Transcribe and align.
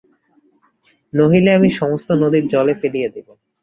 নহিলে 1.13 1.49
আমি 1.53 1.69
সমস্ত 1.79 2.09
নদীর 2.21 2.45
জলে 2.47 2.73
ফেলিয়া 2.81 3.09
দিব। 3.15 3.27